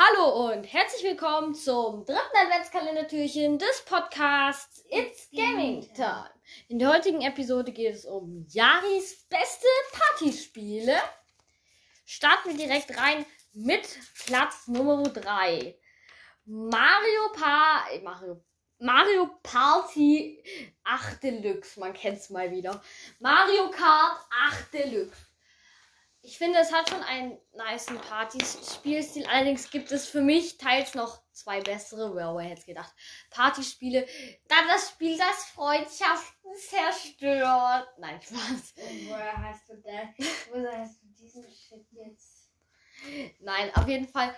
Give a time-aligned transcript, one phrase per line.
[0.00, 6.30] Hallo und herzlich willkommen zum dritten Adventskalendertürchen des Podcasts It's Gaming Time.
[6.68, 10.96] In der heutigen Episode geht es um Yaris beste Partyspiele.
[12.06, 15.76] Starten wir direkt rein mit Platz Nummer 3.
[16.44, 18.40] Mario Pa Mario
[18.78, 20.40] Mario Party
[20.84, 22.80] 8 Deluxe, man kennt's mal wieder.
[23.18, 25.27] Mario Kart 8 Deluxe.
[26.28, 29.24] Ich finde, es hat schon einen niceen Partyspielstil.
[29.28, 32.14] Allerdings gibt es für mich teils noch zwei bessere.
[32.14, 32.94] Well, wer hätte gedacht?
[33.30, 34.06] Partyspiele.
[34.46, 37.88] Dann das Spiel, das Freundschaften zerstört.
[37.96, 38.74] Nein, Spaß.
[39.06, 40.28] Woher hast du das?
[40.50, 42.50] Woher hast du diesen Shit jetzt?
[43.40, 44.36] Nein, auf jeden Fall.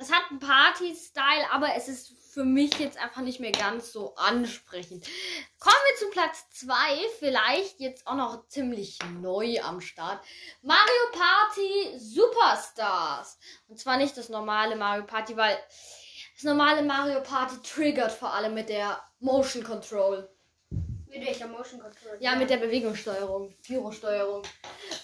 [0.00, 4.14] Es hat einen Party-Style, aber es ist für mich jetzt einfach nicht mehr ganz so
[4.14, 5.04] ansprechend.
[5.58, 6.72] Kommen wir zu Platz 2,
[7.18, 10.24] vielleicht jetzt auch noch ziemlich neu am Start.
[10.62, 10.80] Mario
[11.12, 13.38] Party Superstars.
[13.68, 15.58] Und zwar nicht das normale Mario Party, weil
[16.34, 20.30] das normale Mario Party triggert vor allem mit der Motion Control.
[21.08, 22.16] Mit welcher Motion Control?
[22.20, 24.44] Ja, mit der Bewegungssteuerung, Gyrosteuerung.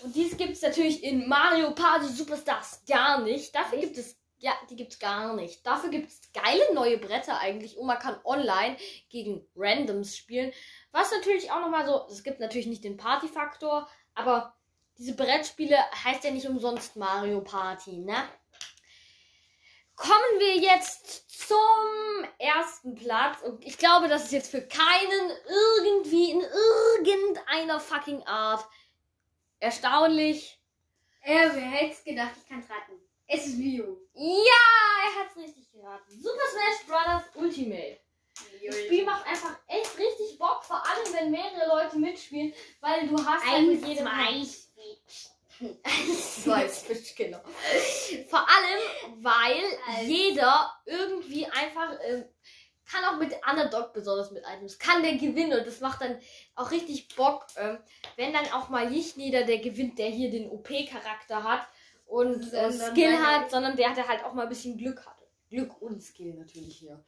[0.03, 3.55] Und dies gibt es natürlich in Mario Party Superstars gar nicht.
[3.55, 5.67] Dafür gibt es ja, die gibt's gar nicht.
[5.67, 8.77] Dafür gibt's geile neue Bretter eigentlich und man kann online
[9.09, 10.53] gegen Randoms spielen.
[10.93, 14.55] Was natürlich auch nochmal so, es gibt natürlich nicht den Party-Faktor, aber
[14.99, 18.29] diese Brettspiele heißt ja nicht umsonst Mario Party, ne?
[19.95, 23.41] Kommen wir jetzt zum ersten Platz.
[23.43, 28.67] Und ich glaube, das ist jetzt für keinen irgendwie in irgendeiner fucking Art
[29.59, 30.61] erstaunlich.
[31.23, 33.01] Äh, wer hätte gedacht, ich kann's raten.
[33.27, 34.06] Es ist Vio.
[34.17, 34.65] Ja,
[35.05, 36.11] er hat's richtig geraten.
[36.23, 37.43] Super Smash Bros.
[37.43, 37.99] Ultimate.
[38.67, 43.17] Das Spiel macht einfach echt richtig Bock, vor allem wenn mehrere Leute mitspielen, weil du
[43.25, 44.45] hast halt mit jedem zwei
[46.21, 47.41] zwei Switch, genau.
[48.29, 52.25] Vor allem, weil Also- jeder irgendwie einfach ähm,
[52.85, 56.21] kann auch mit Underdog besonders mit Items, kann der gewinnen und das macht dann
[56.55, 57.79] auch richtig Bock, ähm,
[58.17, 61.67] wenn dann auch mal nicht jeder der gewinnt, der hier den OP-Charakter hat
[62.07, 65.27] und äh, Skill hat, sondern der, der halt auch mal ein bisschen Glück hatte.
[65.49, 67.05] Glück und Skill natürlich hier.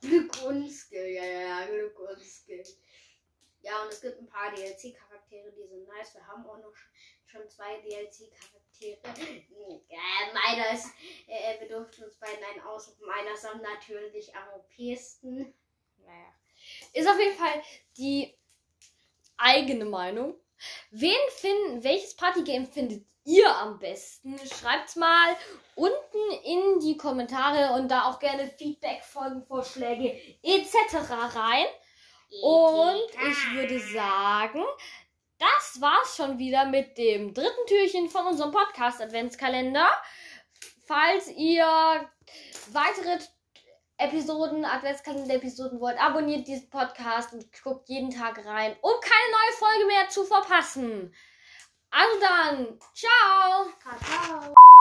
[0.00, 2.62] Glück und Skill, ja, ja, ja, Glück und Skill.
[3.62, 6.14] Ja, und es gibt ein paar DLC-Charaktere, die sind nice.
[6.14, 6.74] Wir haben auch noch
[7.24, 8.64] schon zwei DLC-Charaktere.
[9.88, 10.88] Äh, meiner ist,
[11.26, 13.06] äh, wir durften uns beiden einen aussuchen.
[13.06, 15.54] Meiner ist am natürlich am OPsten.
[15.98, 16.34] Naja.
[16.92, 17.62] Ist auf jeden Fall
[17.96, 18.36] die
[19.36, 20.38] eigene Meinung.
[20.90, 24.38] Wen finden, welches Partygame findet ihr am besten?
[24.38, 25.36] Schreibt's mal
[25.74, 31.10] unten in die Kommentare und da auch gerne Feedback, Folgenvorschläge etc.
[31.34, 31.66] rein.
[32.42, 34.64] Und ich würde sagen,
[35.38, 39.86] das war's schon wieder mit dem dritten Türchen von unserem Podcast Adventskalender.
[40.86, 41.66] Falls ihr
[42.72, 43.18] weitere
[43.96, 49.86] Episoden, Adventskalender-Episoden wollt, abonniert diesen Podcast und guckt jeden Tag rein, um keine neue Folge
[49.86, 51.14] mehr zu verpassen.
[51.90, 53.66] Also dann, ciao!
[53.78, 54.54] Kakao.